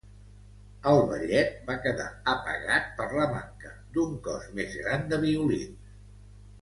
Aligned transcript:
El 0.91 1.01
ballet 1.09 1.51
va 1.67 1.75
quedar 1.83 2.07
apagat 2.33 2.89
per 3.01 3.07
la 3.19 3.27
manca 3.35 3.75
d'un 3.99 4.17
c 4.29 4.35
os 4.37 4.49
més 4.61 4.75
gran 4.81 5.07
de 5.13 5.21
violins. 5.27 5.93